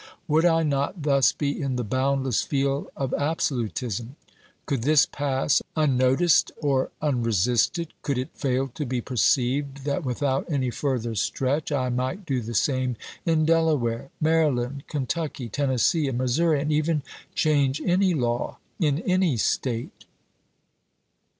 [0.27, 4.15] Would I not thus be in the boundless field of absolu tism?
[4.65, 7.89] Could this pass unnoticed or unresisted?
[8.01, 12.41] Could it fail to be perceived, that without any further stretch I ^.^ might do
[12.41, 12.95] the same
[13.27, 17.03] in Delaware, Maryland, Kentucky, chase, SCDt 2 1863 Tennessee, and Missouri, and even
[17.35, 19.03] change any law in ks.
[19.05, 20.05] any State?